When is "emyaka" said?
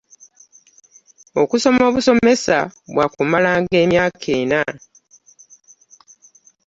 3.83-4.27